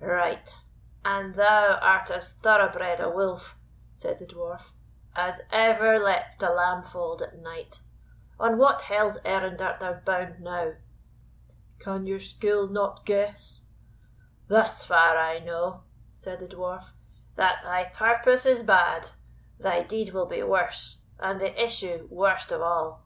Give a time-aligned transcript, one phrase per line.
[0.00, 0.58] "Right;
[1.04, 3.58] and thou art as thorough bred a wolf,"
[3.92, 4.70] said the Dwarf,
[5.14, 7.82] "as ever leapt a lamb fold at night.
[8.40, 10.72] On what hell's errand art thou bound now?"
[11.78, 13.66] "Can your skill not guess?"
[14.48, 15.82] "Thus far I know,"
[16.14, 16.92] said the Dwarf,
[17.36, 19.10] "that thy purpose is bad,
[19.58, 23.04] thy deed will be worse, and the issue worst of all."